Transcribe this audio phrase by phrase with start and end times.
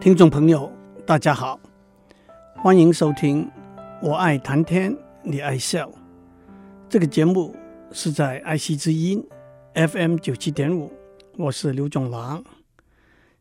[0.00, 0.72] 听众朋友，
[1.04, 1.60] 大家好，
[2.54, 3.44] 欢迎收听
[4.00, 5.86] 《我爱谈天，你爱笑》
[6.88, 7.54] 这个节目
[7.92, 9.22] 是在爱惜之音
[9.74, 10.90] FM 九七点五，
[11.36, 12.42] 我是刘总郎。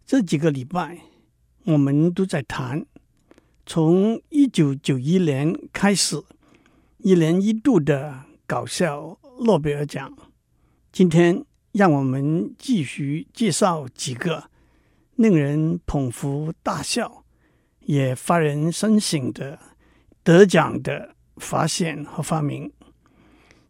[0.06, 0.98] 这几个礼拜，
[1.64, 2.86] 我们都在谈
[3.66, 6.22] 从一九九一年开始
[6.98, 10.14] 一年一度的搞笑诺贝尔奖。
[10.92, 14.50] 今天，让我们继续介绍几个。
[15.20, 17.26] 令人捧腹大笑，
[17.82, 19.60] 也发人深省的
[20.24, 22.72] 得奖的发现和发明，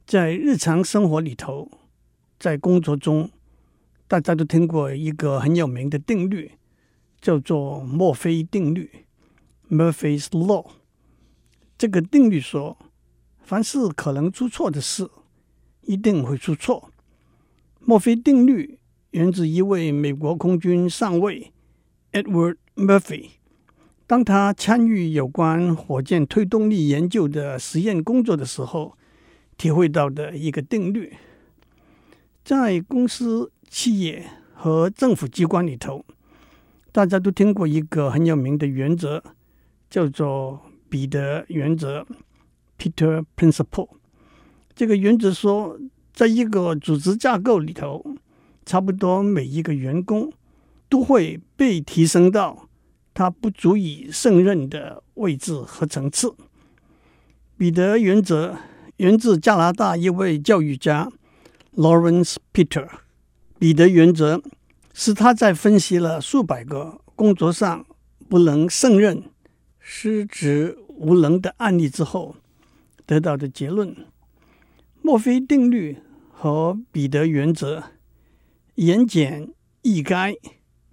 [0.05, 1.67] 在日常生活里头，
[2.37, 3.31] 在工作中，
[4.07, 6.51] 大家都听过一个很有名的定律，
[7.19, 9.07] 叫做墨菲定律
[9.71, 10.67] （Murphy's Law）。
[11.79, 12.77] 这个定律说，
[13.41, 15.09] 凡是可能出错的事，
[15.81, 16.91] 一定会出错。
[17.79, 18.77] 墨菲定律。
[19.11, 21.51] 源自一位美国空军上尉
[22.11, 23.29] Edward Murphy，
[24.05, 28.95] 当他参与有关火箭推动力研究的实验工作的时候，
[29.57, 31.13] 体会到的一个定律。
[32.43, 36.05] 在公司、企业和政府机关里头，
[36.91, 39.23] 大家都听过一个很有名的原则，
[39.89, 42.05] 叫做彼得原则
[42.77, 43.89] （Peter Principle）。
[44.75, 45.79] 这个原则说，
[46.13, 48.03] 在一个组织架构里头，
[48.69, 50.31] 差不多每一个员工
[50.89, 52.69] 都会被提升到
[53.15, 56.35] 他不足以胜任的位置和层次。
[57.57, 58.55] 彼得原则
[58.97, 61.11] 源自加拿大一位教育家
[61.75, 62.87] Lawrence Peter。
[63.57, 64.39] 彼得原则
[64.93, 67.83] 是他在分析了数百个工作上
[68.29, 69.23] 不能胜任、
[69.79, 72.35] 失职无能的案例之后
[73.07, 73.95] 得到的结论。
[75.01, 75.97] 墨菲定律
[76.31, 77.85] 和彼得原则。
[78.79, 80.37] 言简意赅，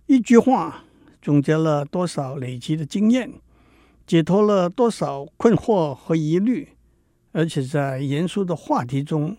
[0.06, 0.82] 一句话
[1.22, 3.34] 总结了多少累积的经验，
[4.04, 6.70] 解脱了多少困惑和疑虑，
[7.30, 9.36] 而且在严肃的话题中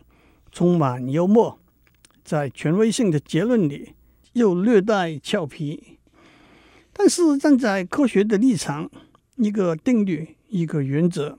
[0.49, 1.59] 充满幽默，
[2.23, 3.91] 在权威性的结论里
[4.31, 5.97] 又略带俏皮。
[6.93, 8.89] 但是站在科学的立场，
[9.35, 11.37] 一个定律、一个原则，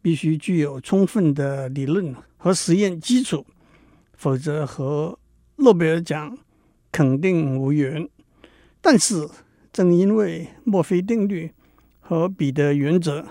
[0.00, 3.44] 必须具有充分的理论和实验基础，
[4.16, 5.18] 否则和
[5.56, 6.36] 诺贝尔奖
[6.92, 8.08] 肯定无缘，
[8.80, 9.28] 但是
[9.72, 11.52] 正因为墨菲定律
[11.98, 13.26] 和彼得原则，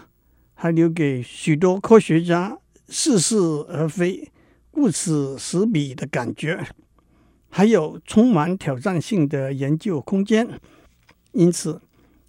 [0.54, 3.38] 还留给许多科学家似是
[3.70, 4.32] 而非、
[4.72, 6.68] 顾此失彼的感觉，
[7.50, 10.60] 还有充满挑战性的研究空间。
[11.32, 11.82] 因此，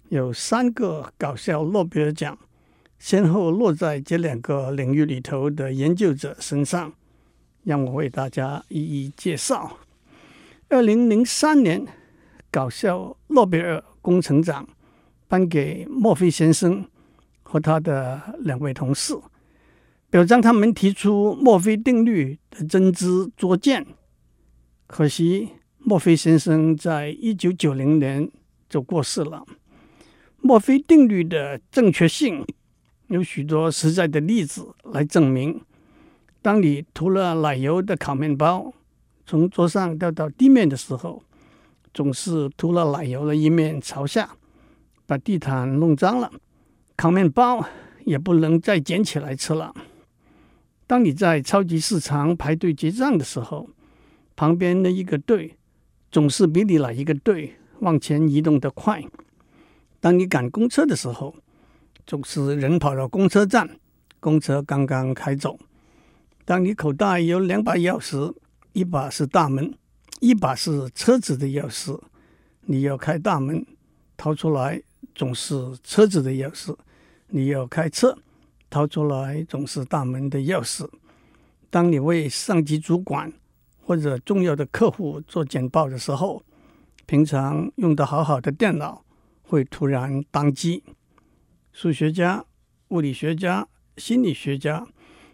[0.09, 2.37] 有三个搞笑诺贝尔奖，
[2.99, 6.93] 先后落在这两个领域里头的研究者身上。
[7.63, 9.77] 让我为大家一一介绍。
[10.69, 11.87] 二零零三年，
[12.51, 14.67] 搞笑诺贝尔工程奖
[15.25, 16.85] 颁给墨菲先生
[17.41, 19.17] 和他的两位同事，
[20.09, 23.87] 表彰他们提出墨菲定律的真知灼见。
[24.87, 28.29] 可惜，墨菲先生在一九九零年
[28.69, 29.45] 就过世了。
[30.41, 32.45] 墨菲定律的正确性
[33.07, 35.61] 有许多实在的例子来证明。
[36.41, 38.73] 当你涂了奶油的烤面包
[39.27, 41.21] 从桌上掉到地面的时候，
[41.93, 44.37] 总是涂了奶油的一面朝下，
[45.05, 46.31] 把地毯弄脏了，
[46.95, 47.67] 烤面包
[48.05, 49.75] 也不能再捡起来吃了。
[50.87, 53.69] 当你在超级市场排队结账的时候，
[54.37, 55.57] 旁边的一个队
[56.09, 59.03] 总是比你哪一个队往前移动得快。
[59.99, 61.35] 当你赶公车的时候，
[62.05, 63.77] 总是人跑到公车站，
[64.21, 65.59] 公车刚刚开走。
[66.45, 68.33] 当你口袋有两把钥匙，
[68.77, 69.73] 一把是大门，
[70.19, 71.99] 一把是车子的钥匙，
[72.61, 73.65] 你要开大门，
[74.15, 74.79] 掏出来
[75.15, 76.77] 总是车子的钥匙；
[77.29, 78.15] 你要开车，
[78.69, 80.87] 掏出来总是大门的钥匙。
[81.71, 83.33] 当你为上级主管
[83.81, 86.43] 或者重要的客户做简报的时候，
[87.07, 89.03] 平常用的好好的电脑
[89.41, 90.83] 会突然当机。
[91.73, 92.45] 数学家、
[92.89, 94.85] 物理学家、心理学家。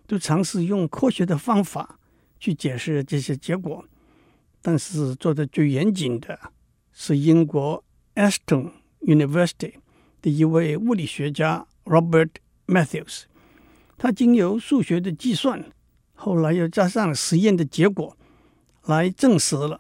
[0.05, 1.97] 都尝试用科学的方法
[2.43, 3.85] 去解释这些结果，
[4.61, 6.37] 但是做的最严谨的
[6.91, 7.81] 是英国
[8.15, 9.75] Aston University
[10.21, 12.31] 的一位物理学家 Robert
[12.67, 13.21] Matthews。
[13.97, 15.63] 他经由数学的计算，
[16.15, 18.17] 后来又加上实验的结果，
[18.87, 19.79] 来证实了：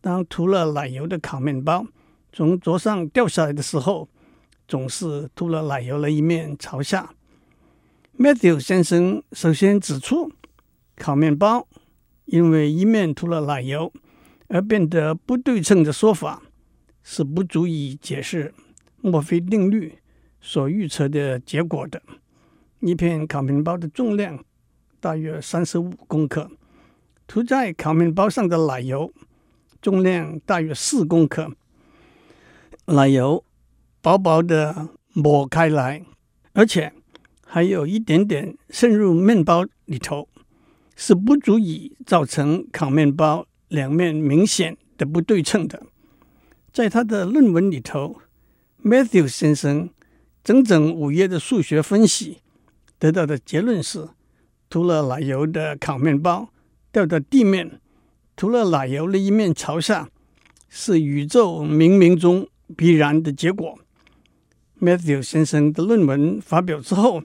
[0.00, 1.86] 当涂了奶油的烤面包
[2.32, 4.08] 从桌上掉下来的时候，
[4.66, 7.12] 总是涂了奶油的一面朝下。
[8.18, 10.32] Matthews 先生首先指出，
[10.96, 11.68] 烤面包
[12.30, 13.92] 因为一面涂了奶油
[14.46, 16.40] 而变得不对称的说法，
[17.02, 18.54] 是不足以解释
[19.00, 19.98] 墨菲定律
[20.40, 22.00] 所预测的结果的。
[22.78, 24.44] 一片烤面包的重量
[25.00, 26.48] 大约三十五公克，
[27.26, 29.12] 涂在烤面包上的奶油
[29.82, 31.50] 重量大约四公克。
[32.86, 33.44] 奶油
[34.00, 36.04] 薄薄的抹开来，
[36.52, 36.92] 而且
[37.44, 40.28] 还有一点点渗入面包里头，
[41.02, 45.82] 是不足以造成烤面包两面明显的不对称的。
[46.70, 48.20] 在他的论文里头
[48.84, 49.88] ，Matthew 先生
[50.44, 52.42] 整整五页的数学分析
[52.98, 54.10] 得到的结论是：
[54.68, 56.50] 涂了奶油的烤面包
[56.92, 57.80] 掉到地面，
[58.36, 60.10] 涂了奶油的一面朝下，
[60.68, 62.46] 是宇宙冥冥中
[62.76, 63.78] 必然的结果。
[64.78, 67.22] Matthew 先生的论文发表之后，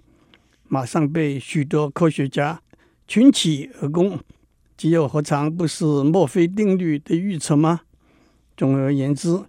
[0.70, 2.62] 马上被许多科学家
[3.08, 4.20] 群起而攻。
[4.78, 7.82] 这又何尝不是墨菲定律的预测吗？
[8.58, 9.42] 总而言之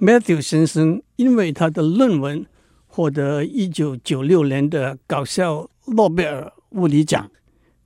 [0.00, 2.46] ，Matthew 先生因为他的论文
[2.86, 7.30] 获得一九九六年的搞笑诺贝尔物理奖，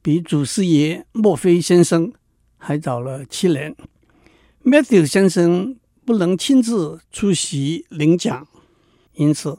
[0.02, 2.12] 比祖师爷墨菲先生
[2.58, 3.74] 还早了七年。
[4.64, 8.46] Matthew 先生不能亲自出席领奖，
[9.14, 9.58] 因此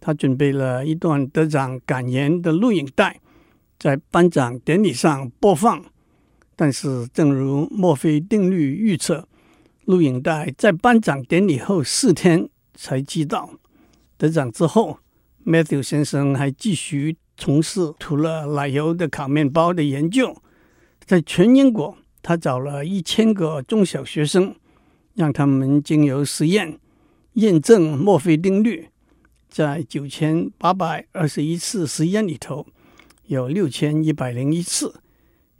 [0.00, 3.20] 他准备了一段得奖感言的录影带，
[3.82, 5.84] 在颁奖典礼上播放。
[6.54, 9.26] 但是，正如墨菲定律预测。
[9.86, 13.50] 录影带在颁奖典礼后四天才寄到。
[14.16, 15.00] 得奖之后
[15.44, 20.36] ，Matthew 先生还继续从事涂了奶油的烤面包的研究。
[21.04, 24.54] 在全英国，他找了一千个中小学生，
[25.14, 26.78] 让他们经由实验
[27.32, 28.86] 验证墨菲定律。
[29.48, 32.64] 在九千八百二十一次实验里头，
[33.32, 34.94] 有六千一百零一次，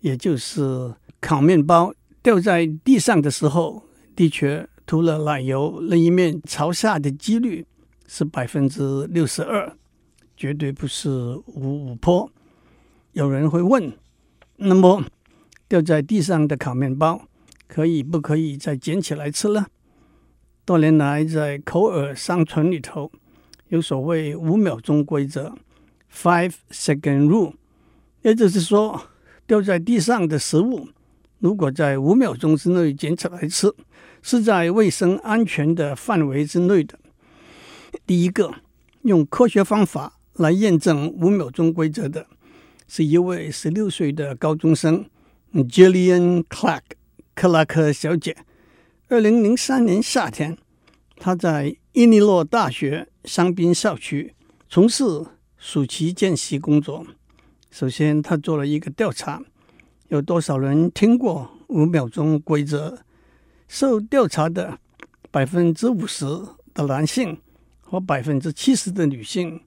[0.00, 3.82] 也就是烤面包掉在地上的时候。
[4.14, 7.66] 的确，涂了奶油那一面朝下的几率
[8.06, 9.74] 是百分之六十二，
[10.36, 11.08] 绝对不是
[11.46, 12.30] 五五坡。
[13.12, 13.90] 有人会问：
[14.56, 15.02] 那么
[15.66, 17.26] 掉在地上的烤面包
[17.66, 19.64] 可以不可以再捡起来吃呢？
[20.66, 23.10] 多年来，在口耳相传里头，
[23.68, 25.54] 有所谓五秒钟规则
[26.12, 27.54] （Five Second Rule），
[28.22, 29.08] 也就是说，
[29.46, 30.88] 掉在地上的食物，
[31.40, 33.72] 如果在五秒钟之内捡起来吃，
[34.22, 36.98] 是在卫生安全的范围之内的。
[38.06, 38.54] 第一个
[39.02, 42.26] 用科学方法来验证五秒钟规则的，
[42.86, 45.04] 是一位十六岁的高中生
[45.52, 46.82] Jillian Clark
[47.34, 48.36] 克拉克小姐。
[49.08, 50.56] 二零零三年夏天，
[51.16, 54.34] 她在伊利诺大学香槟校区
[54.68, 55.04] 从事
[55.58, 57.04] 暑期见习工作。
[57.72, 59.42] 首先，他做了一个调查。
[60.08, 62.98] 有多少人听过五秒钟规则？
[63.66, 64.78] 受调查的
[65.30, 66.26] 百分之五十
[66.74, 67.40] 的男性
[67.80, 69.58] 和百分之七十的女性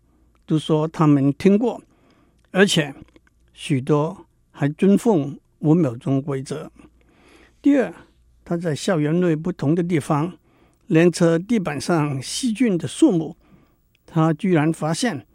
[0.46, 1.82] 都说他们听过，
[2.52, 2.94] 而且
[3.54, 6.72] 许多还尊奉五秒钟规则。
[7.60, 7.92] 第二，
[8.44, 10.38] 他在校园内不同的地方
[10.86, 13.36] 量测地板上细菌的数目，
[14.06, 15.26] 他居然发现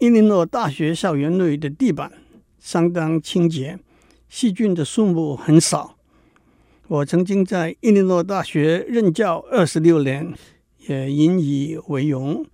[0.00, 2.12] 伊利诺大学校园内的地板
[2.60, 3.80] 相当清洁。
[4.28, 5.96] 细菌的数目很少。
[6.86, 10.32] 我曾经在伊利诺大学任教二十六年，
[10.86, 12.46] 也引以为荣。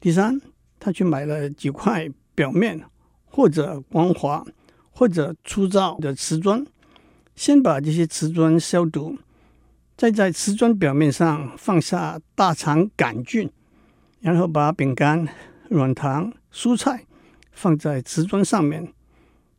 [0.00, 0.40] 第三，
[0.80, 2.82] 他去买了几块表面
[3.26, 4.44] 或者光滑
[4.90, 6.66] 或者粗糙的瓷砖，
[7.36, 9.16] 先把这些瓷砖消毒，
[9.96, 13.48] 再在瓷砖表面上放下大肠杆菌，
[14.20, 15.28] 然后把饼干、
[15.68, 17.04] 软糖、蔬菜
[17.50, 18.94] 放在瓷砖上面。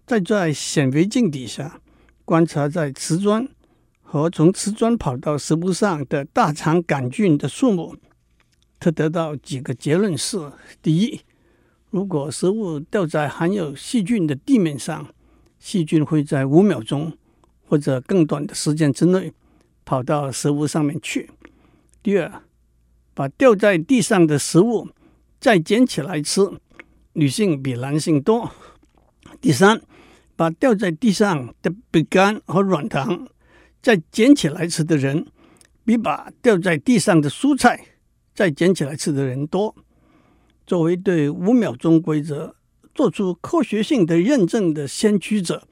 [0.07, 1.81] 再在显微镜底下
[2.25, 3.47] 观察，在瓷砖
[4.03, 7.95] 和从瓷砖跑到食物上的大肠杆菌的数目，
[8.79, 10.37] 他得到几个结论是：
[10.83, 11.21] 第一，
[11.89, 15.07] 如果食物掉在含有细菌的地面上，
[15.57, 17.17] 细菌会在五秒钟
[17.67, 19.33] 或者更短的时间之内
[19.83, 21.27] 跑到食物上面去；
[22.03, 22.43] 第二，
[23.15, 24.87] 把掉在地上的食物
[25.39, 26.41] 再捡起来吃，
[27.15, 28.49] 女性比男性多；
[29.41, 29.81] 第三。
[30.37, 33.25] 把掉在地上的饼干和软糖
[33.81, 35.25] 再捡起来吃的人，
[35.85, 37.79] 比把掉在地上的蔬菜
[38.33, 39.73] 再捡起来吃的人多。
[40.67, 42.53] 作为对五秒钟规则
[42.93, 45.65] 做出科学性的认证的先驱者，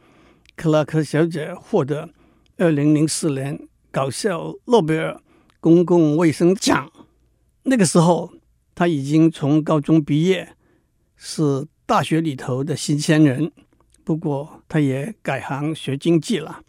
[0.56, 2.10] 克拉克小姐获得
[2.56, 5.20] 二零零四年搞笑诺贝尔
[5.60, 6.90] 公共卫生奖。
[7.64, 8.32] 那个时候，
[8.74, 10.56] 她已经从高中毕业，
[11.26, 13.50] 是大学里头的新鲜人。
[14.04, 16.62] 不过，他也改行学经济了。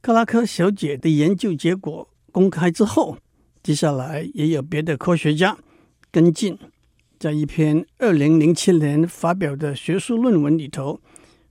[0.00, 3.18] 克拉克小姐的研究结果公开之后，
[3.62, 5.58] 接下来也有别的科学家
[6.10, 6.58] 跟进，
[7.18, 11.02] 在一篇二零零七年发表的学术论文里头，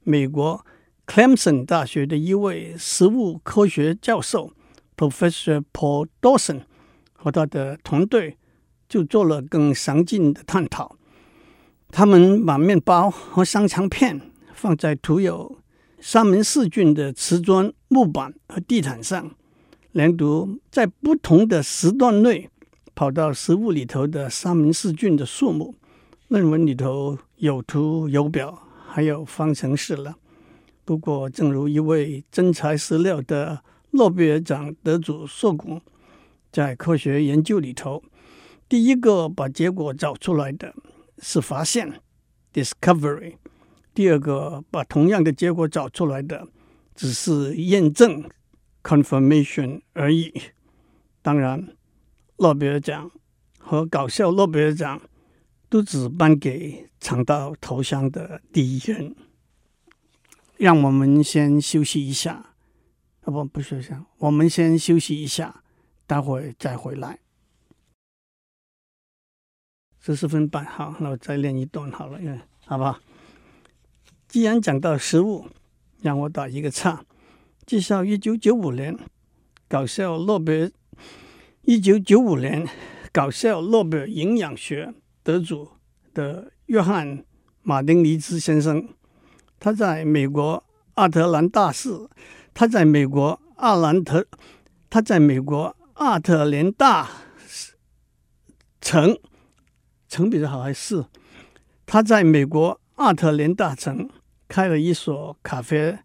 [0.03, 0.65] 美国
[1.05, 4.51] Clemson 大学的一位食物科学教授
[4.95, 6.61] Professor Paul Dawson
[7.13, 8.37] 和他的团队
[8.89, 10.96] 就做了更详尽的探讨。
[11.97, 14.21] 他们把面包和香肠片
[14.53, 15.57] 放在涂有
[15.99, 19.31] 沙门氏菌的瓷砖木板和地毯上，
[19.93, 22.51] 连读在不同的时段内
[22.93, 25.73] 跑到食物里头的沙门氏菌的数目。
[26.27, 30.17] 论文里头有图有表，还有方程式了。
[30.85, 35.81] 不过，正如一位真材实料的诺贝尔奖得主说过，
[36.51, 38.03] 在科学研究里头，
[38.69, 40.75] 第一个把结果找出来的。
[41.19, 42.01] 是发现
[42.53, 43.35] （discovery），
[43.93, 46.47] 第二个把同样的结果找出来的
[46.95, 48.23] 只是验证
[48.83, 50.33] （confirmation） 而已。
[51.21, 51.75] 当然，
[52.37, 53.11] 诺贝尔奖
[53.57, 55.01] 和搞笑诺贝尔奖
[55.69, 59.15] 都只颁给尝到头香的第一人。
[60.57, 62.53] 让我们先休息一下，
[63.21, 65.63] 啊不，不休息，我们先休息一下，
[66.07, 67.19] 待会再回来。
[70.07, 72.97] 十四分半，好，那我再练一段好了，因为好不好？
[74.29, 75.45] 既然讲到食物，
[76.01, 77.03] 让我打一个岔，
[77.65, 78.97] 介绍一九九五年
[79.67, 80.71] 搞笑诺贝尔，
[81.63, 82.65] 一九九五年
[83.11, 85.67] 搞笑诺贝尔营养学得主
[86.13, 87.25] 的约翰
[87.61, 88.87] 马丁尼兹先生，
[89.59, 90.63] 他在美国
[90.95, 92.07] 亚特兰大市，
[92.53, 94.25] 他在美国阿兰特，
[94.89, 97.09] 他在美国亚特兰大
[98.79, 99.19] 城。
[100.07, 101.05] 成比较好还是？
[101.85, 104.09] 他在美国亚特兰大城
[104.47, 105.97] 开了一所咖啡，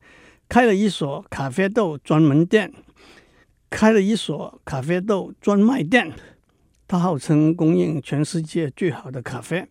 [0.48, 2.72] 开了一所咖啡豆专门店，
[3.70, 6.12] 开了一所咖啡豆专卖店。
[6.86, 9.66] 他号称供应全世界最好的咖啡。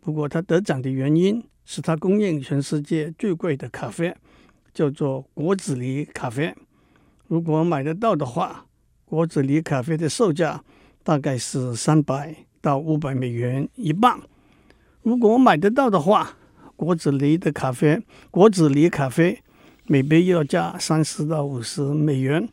[0.00, 4.14] 不过他得奖的原因是他供应全世界最贵的咖啡，
[4.72, 6.54] 叫做果子狸咖啡。
[7.26, 8.66] 如果买得到的话，
[9.04, 10.62] 果子狸咖啡的售价
[11.02, 12.46] 大概是三百。
[12.62, 14.22] 到五百美元一磅，
[15.02, 16.36] 如果我买得到的话，
[16.76, 18.00] 果子狸的咖啡，
[18.30, 19.40] 果子狸咖啡
[19.86, 22.48] 每杯要价三十到五十美元。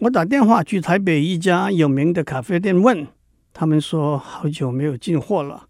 [0.00, 3.06] 我打电话去台北一家有名的咖啡店问，
[3.54, 5.66] 他们说好久没有进货了。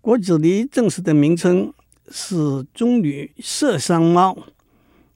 [0.00, 1.72] 果子狸正式的名称
[2.10, 4.38] 是棕榈麝香猫，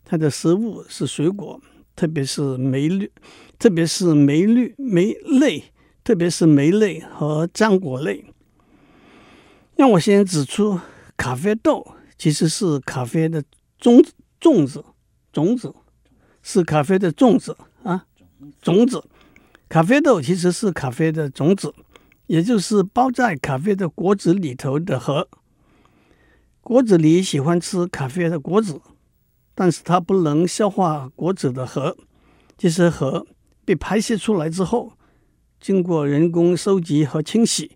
[0.05, 1.61] 它的食物是水果，
[1.95, 3.09] 特别是梅绿，
[3.57, 5.63] 特别是梅绿梅类。
[6.05, 8.25] 特别是莓类和浆果类。
[9.77, 10.81] 让我先指出，
[11.17, 13.43] 咖啡豆其实是咖啡的
[13.79, 14.03] 种
[14.41, 14.85] 种子，
[15.33, 15.75] 种子
[16.43, 18.07] 是咖啡的种子啊，
[18.61, 19.05] 种子。
[19.69, 21.73] 咖啡豆其实是咖啡的种子，
[22.27, 25.29] 也就是包在咖啡的果子里头的核。
[26.61, 28.81] 果子狸喜欢吃咖啡的果子，
[29.55, 31.97] 但是它不能消化果子的核。
[32.59, 33.27] 这些核
[33.65, 34.93] 被排泄出来之后。
[35.63, 37.71] 经过人工收集和清洗，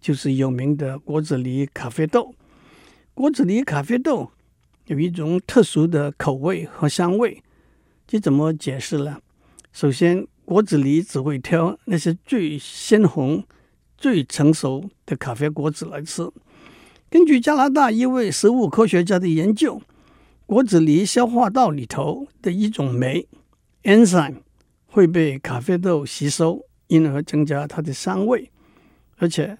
[0.00, 2.32] 就是有名的果子狸咖啡豆。
[3.12, 4.30] 果子狸咖啡豆
[4.86, 7.42] 有一种特殊的口味和香味，
[8.06, 9.18] 这怎么解释呢？
[9.72, 13.42] 首先，果子狸只会挑那些最鲜红、
[13.98, 16.30] 最成熟的咖啡果子来吃。
[17.10, 19.82] 根据加拿大一位食物科学家的研究，
[20.46, 23.26] 果子狸消化道里头的一种酶
[23.82, 24.36] enzyme
[24.86, 26.64] 会被咖啡豆吸收。
[26.88, 28.50] 因而增加它的香味，
[29.16, 29.58] 而且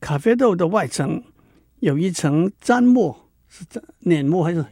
[0.00, 1.22] 咖啡豆的外层
[1.80, 3.64] 有一层粘膜，是
[4.00, 4.64] 黏膜还是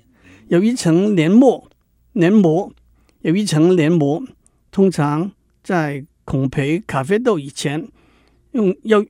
[0.48, 1.70] 有一层黏膜？
[2.12, 2.72] 黏膜
[3.20, 4.22] 有一层黏膜，
[4.70, 5.32] 通常
[5.62, 7.88] 在烘焙咖啡豆以前，
[8.52, 9.04] 用要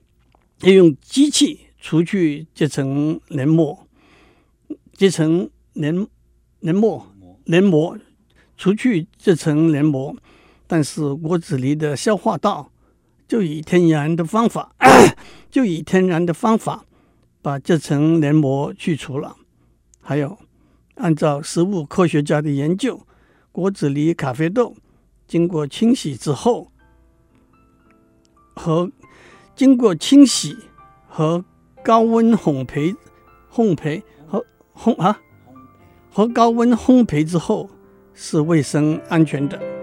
[0.62, 3.86] 要用机器除去这层黏膜，
[4.92, 6.06] 这层黏
[6.60, 7.06] 黏膜
[7.44, 7.96] 黏膜
[8.56, 10.14] 除去这层黏膜。
[10.72, 12.70] 但是果子狸的消化道
[13.26, 14.72] 就以天然的方法，
[15.50, 16.84] 就以天然的方法
[17.42, 19.34] 把这层黏膜去除了。
[20.00, 20.38] 还有，
[20.94, 23.04] 按照食物科学家的研究，
[23.50, 24.76] 果子狸咖啡豆
[25.26, 26.70] 经过清洗之后，
[28.54, 28.92] 和
[29.56, 30.56] 经过清洗
[31.08, 31.44] 和
[31.82, 32.94] 高温烘焙、
[33.52, 35.20] 烘焙和烘啊
[36.12, 37.68] 和高温烘焙之后
[38.14, 39.79] 是卫生安全的。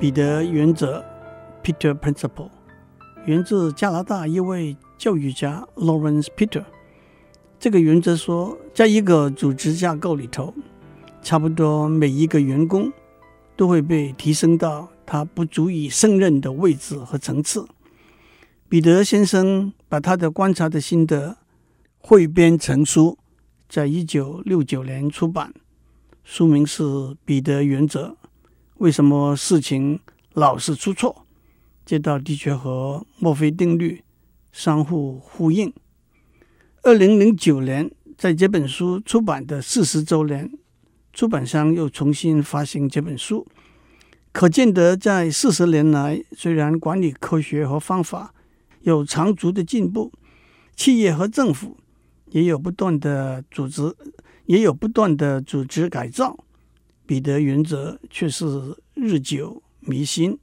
[0.00, 1.02] 彼得原则
[1.62, 2.50] （Peter Principle）
[3.24, 6.64] 源自加拿大一位教育家 Lawrence Peter。
[7.58, 10.52] 这个原则说，在一个组织架构里头，
[11.22, 12.92] 差不多每一个员工
[13.56, 17.66] 都会被提升到他不足以胜任的位置和层次。
[18.68, 21.38] 彼得先生把他的观察的心得
[21.98, 23.16] 汇编成书，
[23.68, 25.54] 在一九六九年出版，
[26.24, 26.82] 书名是
[27.24, 28.08] 《彼得原则》。
[28.84, 29.98] 为什么事情
[30.34, 31.24] 老是出错？
[31.86, 34.04] 这道的确和墨菲定律
[34.52, 35.72] 相互呼应。
[36.82, 40.52] 二零零九年，在这本书出版的四十周年，
[41.14, 43.46] 出版商又重新发行这本书，
[44.32, 48.34] 可见得在四十年来，虽然管理科学和方法，
[48.82, 50.12] 有长足的进步，
[50.76, 51.78] 企业和政府
[52.32, 53.96] 也有不断的组织，
[54.44, 56.38] 也有不断的组织改造。
[57.06, 60.38] 彼得原则却是日久弥新。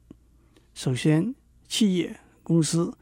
[0.74, 1.34] 首先，
[1.68, 2.92] 企业、公司、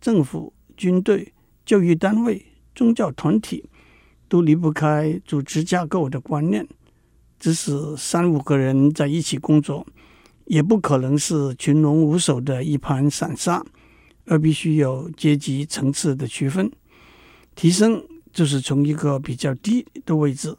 [0.00, 1.32] 政府、军队、
[1.64, 3.68] 教育单位、宗教团体
[4.28, 6.66] 都离不开组织架构的观念。
[7.38, 9.86] 即使三五个人在一起工作，
[10.46, 13.64] 也不可能是群龙无首的一盘散沙。
[14.26, 16.70] 而必须有阶级层次的区分，
[17.56, 18.00] 提升
[18.32, 20.56] 就是从一个比较低的位置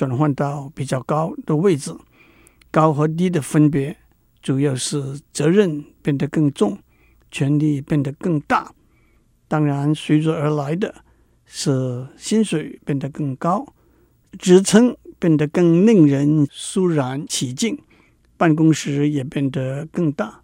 [0.00, 1.94] 转换到比较高的位置。
[2.70, 3.94] 高和低的分别
[4.40, 6.78] 主要是责任变得更重，
[7.30, 8.72] 权力变得更大。
[9.46, 10.94] 当然，随之而来的
[11.44, 13.74] 是薪水变得更高，
[14.38, 17.78] 职称变得更令人肃然起敬，
[18.38, 20.40] 办公室也变得更大。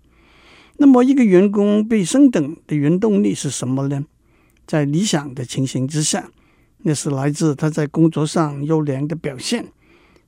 [0.76, 4.04] 那么，一个员工被升等的原动力是什么呢？
[4.66, 6.30] 在理想的情形之下，
[6.88, 9.72] 那是来自他在工作上优良的表现，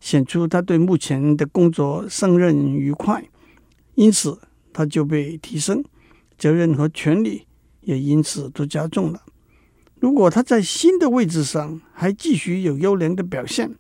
[0.01, 3.25] 显出他对目前的工作胜任愉快，
[3.95, 4.37] 因此
[4.73, 5.85] 他就被提升，
[6.37, 7.47] 责任和权力
[7.83, 9.23] 也因此都加重了。
[10.01, 13.77] 如果他在新的位置上还继续有优良的表现，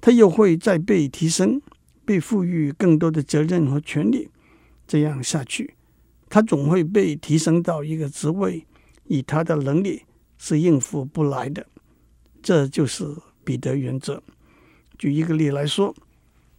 [0.00, 1.60] 他又会再被提升，
[2.04, 4.28] 被赋予更多的责任和权力，
[4.86, 5.74] 这样下去。
[6.28, 8.64] 他总会被提升到一个职位，
[9.08, 10.02] 以他的能力
[10.38, 11.66] 是应付不来的。
[12.42, 13.06] 这就是
[13.44, 14.22] 彼得原则。
[14.98, 15.94] 举一个例来说，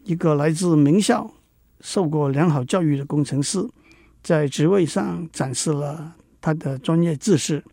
[0.03, 1.31] 一个来自名校、
[1.79, 3.67] 受过良好教育的工程师，
[4.23, 7.63] 在职位上展示了他的专业知识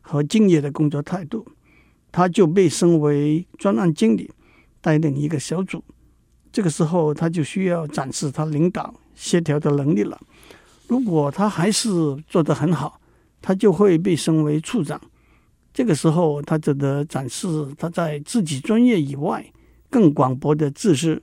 [0.00, 1.46] 和敬业的工作态度，
[2.12, 4.30] 他就被升为专案经理，
[4.80, 5.82] 带领一个小组。
[6.50, 10.18] 这个时候，他就需要展示他领导协调的能力了。
[10.86, 11.88] 如果他还是
[12.26, 13.00] 做得很好，
[13.42, 15.00] 他就会被升为处长。
[15.72, 19.44] 这个时候，他只得展示他在自己专业以外
[19.88, 21.22] 更广博的知识、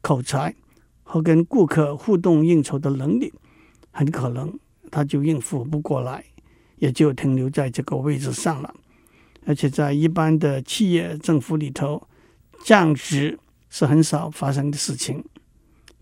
[0.00, 0.54] 口才
[1.02, 3.32] 和跟顾客互动应酬的能力。
[3.90, 4.58] 很可能
[4.90, 6.24] 他就应付不过来，
[6.76, 8.74] 也就停留在这个位置上了。
[9.46, 12.06] 而且在一般的企业、政府里头，
[12.64, 13.38] 降职
[13.70, 15.24] 是很少发生的事情。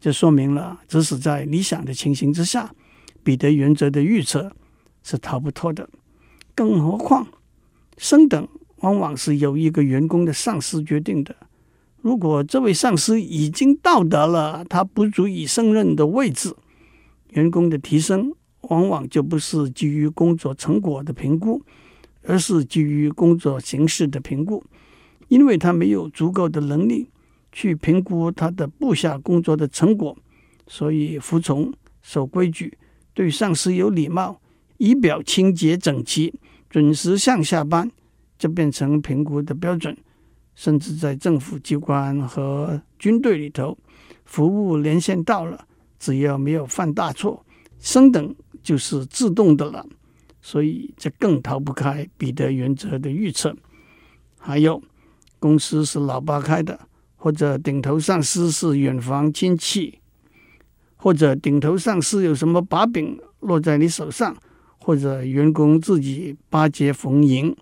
[0.01, 2.75] 这说明了，即使在理想的情形之下。
[3.23, 4.53] 彼得原则的预测
[5.03, 5.89] 是逃不脱的，
[6.55, 7.27] 更何况
[7.97, 11.35] 升等往往是由一个员工的上司决定的。
[12.01, 16.55] 如果这位上司已经到达了他不足以胜任的位置，
[17.31, 18.33] 员工的提升
[18.69, 21.63] 往往就不是基于工作成果的评估，
[22.23, 24.63] 而是基于工作形式的评估，
[25.29, 27.09] 因为他没有足够的能力
[27.53, 30.17] 去评估他的部下工作的成果，
[30.67, 32.77] 所以服从、守规矩。
[33.15, 34.41] 对上司有礼貌，
[34.77, 36.35] 仪表清洁整齐，
[36.75, 37.89] 准时上下班，
[38.37, 39.97] 就变成评估的标准。
[40.57, 43.79] 甚至在政府机关和军队里头，
[44.25, 45.69] 服务年限到了，
[46.01, 47.47] 只要没有犯大错，
[47.79, 49.87] 升等就是自动的了。
[50.43, 53.57] 所以这更逃不开彼得原则的预测。
[54.37, 54.83] 还有，
[55.39, 60.01] 公司是老爸开的，或者顶头上司是远房亲戚。
[60.97, 64.37] 或者顶头上司有什么把柄落在你手上，
[64.85, 67.57] 或者员工自己巴结逢迎、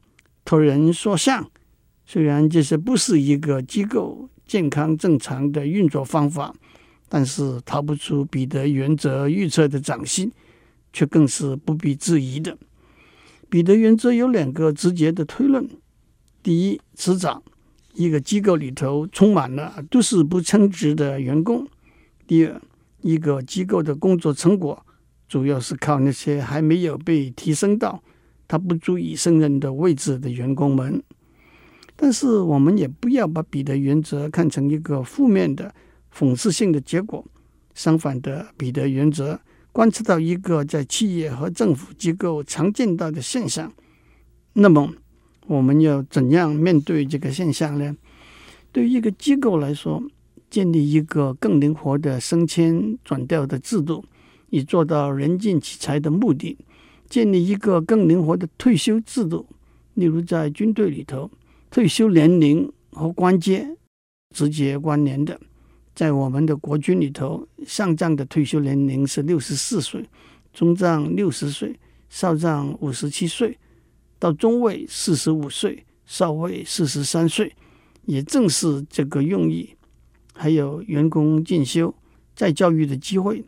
[0.44, 1.48] 托人说相，
[2.04, 6.52] 虽然这些不是一个机构健康正常的运作方法，
[7.08, 10.32] 但是逃不出彼得原则预测的掌心，
[10.92, 12.58] 却更是不必质疑的。
[13.48, 15.68] 彼得原则有两个直接的推论：
[16.42, 17.40] 第一，迟早
[17.94, 21.64] 一个机构里头充满了都是不称职的员工；
[22.26, 22.60] 第二。
[23.04, 24.86] 一个机构的工作成果，
[25.32, 28.02] 主要是靠那些还没有被提升到
[28.46, 31.02] 他不足以胜任的位置的员工们。
[31.96, 35.74] 但是，我们也不要把彼得原则看成一个负面的、
[36.14, 37.24] 讽刺性的结果。
[37.74, 39.40] 相反的，彼得原则
[39.72, 43.72] 观测到一个在企业和政府机构常见到的现象。
[44.52, 44.92] 那么，
[45.46, 47.96] 我们要怎样面对这个现象呢？
[48.70, 50.02] 对于一个机构来说，
[50.50, 54.04] 建立一个更灵活的升迁转调的制度，
[54.52, 56.58] 以做到人尽其才的目的，
[57.08, 59.46] 建立一个更灵活的退休制度。
[59.94, 61.30] 例如，在军队里头，
[61.70, 63.66] 退休年龄和官阶
[64.34, 65.40] 直接关联的。
[65.94, 70.04] 在我们的国军里头，上将的退休年龄是六十四岁，
[70.52, 71.74] 中将六十岁，
[72.10, 73.58] 少将五十七岁，
[74.18, 77.50] 到中尉四十五岁，少尉四十三岁。
[78.04, 79.70] 也正是这个用意，
[80.34, 81.94] 还有员工进修、
[82.34, 83.42] 再教育的机会。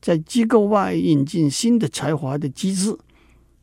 [0.00, 2.96] 在机构外引进新的才华的机制，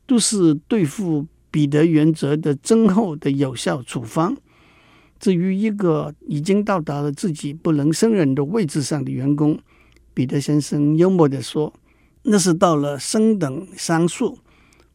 [0.06, 4.36] 都是对付彼得原则的增厚的有效处方。
[5.18, 9.58] 至于一个已经到达了自己不能胜任的位置上的员工，
[10.12, 11.72] 彼得先生幽默地说
[12.24, 14.38] ：“那是到了升等商数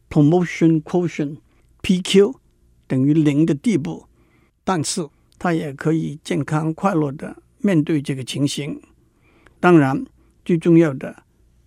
[0.08, 2.34] （promotion quotient，PQ）
[2.86, 4.06] 等于零的地步，
[4.62, 8.80] 但是他也可以健康快乐地面对这个情形。
[9.58, 10.06] 当然，
[10.44, 11.24] 最重要的。”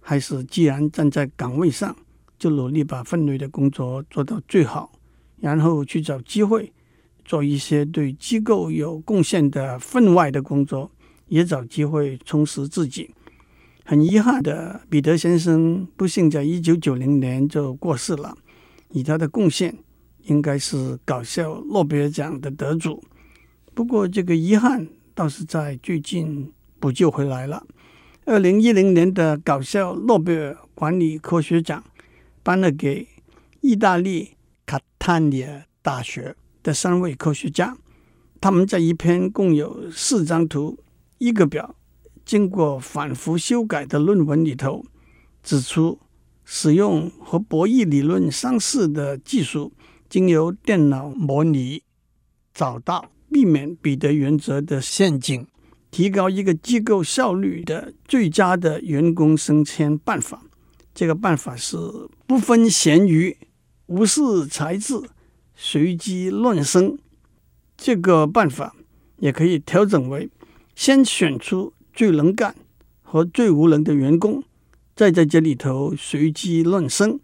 [0.07, 1.95] 还是，既然站在岗位上，
[2.37, 4.91] 就努力把分内的工作做到最好，
[5.39, 6.71] 然后去找机会
[7.25, 10.91] 做一些对机构有贡献的分外的工作，
[11.27, 13.09] 也找机会充实自己。
[13.83, 18.37] 很遗憾的，彼得先生不幸在一九九零年就过世了。
[18.91, 19.75] 以他的贡献，
[20.25, 23.03] 应该是搞笑诺贝尔奖的得主。
[23.73, 27.65] 不过，这个遗憾倒是在最近补救回来了。
[28.27, 31.83] 二零一零年的搞笑诺贝尔管理科学奖
[32.41, 33.07] 颁了给
[33.61, 34.31] 意大利
[34.65, 37.77] 卡塔尼亚大学的三位科学家。
[38.41, 40.79] 他们在一篇共有四张图、
[41.19, 41.75] 一个表、
[42.25, 44.83] 经过反复修改的论文里头，
[45.43, 45.99] 指出
[46.43, 49.71] 使用和博弈理论相似的技术，
[50.09, 51.83] 经由电脑模拟，
[52.55, 55.45] 找到避免彼得原则的陷阱。
[55.95, 60.43] 提高一个机构效率的最佳的员工升迁办法，
[60.93, 61.77] 这个办法是
[62.27, 63.37] 不分贤愚、
[63.85, 65.01] 无视才智、
[65.55, 66.99] 随机乱升。
[67.77, 68.75] 这个办法
[69.19, 70.29] 也可以调整为：
[70.75, 72.53] 先选出最能干
[73.01, 74.43] 和最无能的员工，
[74.97, 77.17] 再在这里头随机乱升。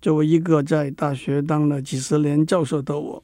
[0.00, 3.20] 作为一个在大学当了几十年教授的我，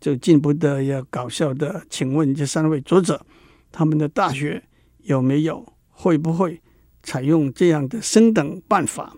[0.00, 3.26] 就禁不得要搞笑的，请问这三位作者。
[3.76, 4.62] 他们的大学
[5.02, 6.62] 有没有会不会
[7.02, 9.16] 采用这样的升等办法？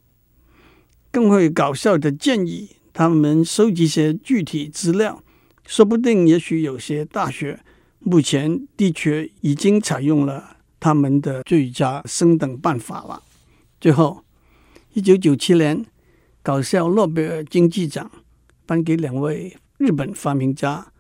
[1.11, 5.23] 更会搞笑的建议，他们收集些具体资料，
[5.67, 7.61] 说不定也许有些大学
[7.99, 13.23] 目前的确已经采用了他们的最佳升等办法了。
[13.79, 14.25] 最后，
[14.95, 15.85] 一九九七年
[16.43, 18.11] 搞笑诺贝尔经济奖
[18.65, 20.91] 颁给两位日本发明家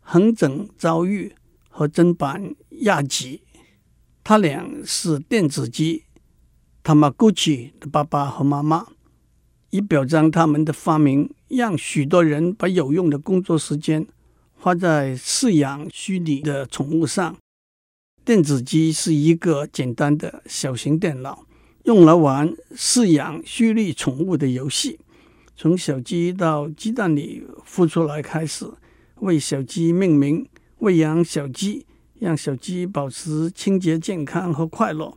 [0.00, 1.32] 横井昭裕
[1.68, 3.42] 和真板亚吉，
[4.22, 6.04] 他俩是电子鸡
[6.82, 8.86] 他们过去的爸爸和妈妈，
[9.70, 14.06] 以表彰他们的发明，让许多人把有用的工作时间
[14.54, 17.36] 花在饲养虚拟的宠物上。
[18.24, 21.46] 电子鸡是一个简单的小型电脑，
[21.84, 24.98] 用来玩饲养虚拟宠物的游戏，
[25.56, 28.66] 从小鸡到鸡蛋里孵出来开始，
[29.16, 30.46] 为小鸡命名。
[30.80, 31.86] 喂养小鸡，
[32.18, 35.16] 让小鸡保持清洁、健康和快乐。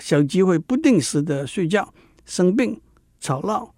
[0.00, 1.92] 小鸡会不定时的睡觉、
[2.24, 2.80] 生病、
[3.20, 3.74] 吵闹。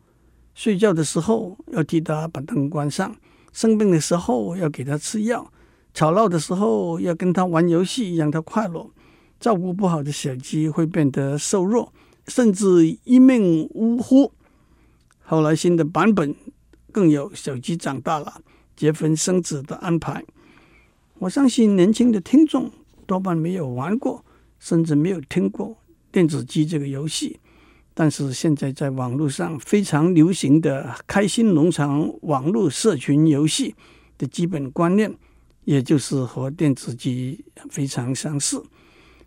[0.55, 3.15] 睡觉的时候要替它把灯关上，
[3.53, 5.53] 生病的时候要给它吃药，
[5.93, 8.91] 吵闹的时候要跟它玩游戏，让它快乐。
[9.39, 11.93] 照顾不好的小鸡会变得瘦弱，
[12.29, 14.33] 甚至一命呜呼。
[15.21, 16.35] 后来新的版本
[16.91, 18.41] 更有小鸡长大了，
[18.75, 20.25] 结婚生子的安排。
[21.19, 22.71] 我相信年轻的听众
[23.07, 24.23] 多半没有玩过，
[24.59, 25.75] 甚至没有听过
[26.13, 27.41] 电子鸡这个游戏。
[27.95, 33.75] 但是现在在网络上非常流行的开心农场网络社群游戏
[34.19, 35.11] 的基本观念，
[35.65, 38.63] 也就是和电子鸡非常相似。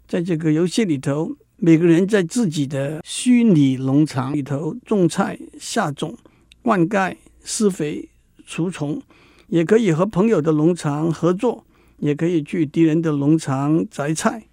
[0.08, 6.16] 在这个游戏里头，每个人在自己的虚拟农场里头种菜、下种、
[6.62, 8.08] 灌溉、施肥、
[8.46, 9.02] 除虫，
[9.48, 11.66] 也可以和朋友的农场合作。
[12.00, 14.44] 也可以去敌人的农场摘菜。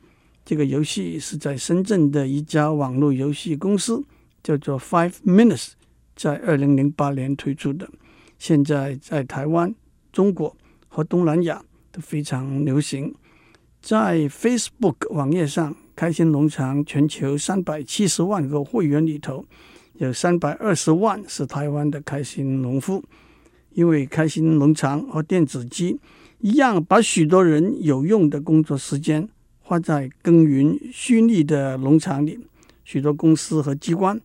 [0.45, 4.05] 这个游戏是在深圳的一家网络游戏公司，
[4.43, 5.73] 叫做 Five Minutes，
[6.15, 7.89] 在二零零八年推出的。
[8.39, 9.75] 现在在台湾、
[10.13, 10.57] 中国
[10.87, 13.13] 和东南亚都非常流行。
[13.81, 19.45] 在 Facebook 网页上，开心农场全球三百七十万个会员里头，
[19.95, 23.03] 有三百二十万是台湾的开心农夫。
[23.73, 25.99] 因为开心农场和电子鸡。
[26.39, 29.29] 一样把许多人有用的工作时间
[29.61, 32.39] 花在耕耘虚拟的农场里，
[32.85, 34.21] 许多公司和机关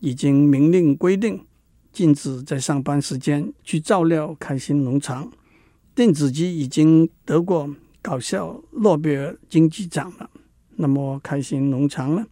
[0.00, 1.44] 已经明令规定，
[1.92, 5.30] 禁止在上班时间去照料开心农场。
[5.94, 10.30] 电子鸡已经得过搞笑诺贝尔经济奖了，
[10.76, 12.26] 那么开心农场呢？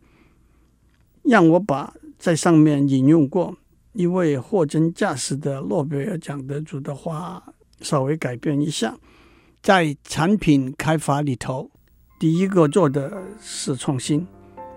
[1.22, 3.56] 让我把在上面引用过
[3.94, 7.42] 一位货真价实的诺贝尔奖得主的话
[7.80, 8.98] 稍微改变一下，
[9.64, 11.70] 在产品开发里头，
[12.20, 14.26] 第一个做的是创新，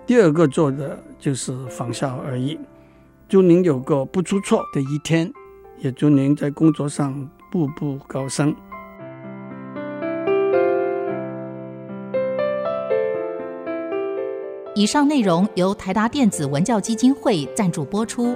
[0.06, 2.58] 第二个做的就是仿效而已。
[3.28, 5.30] 祝您有个不出错的一天，
[5.80, 8.56] 也祝您在工作上步步高升。
[14.74, 18.34] 以上内容由台达电子文教基金会赞助播出。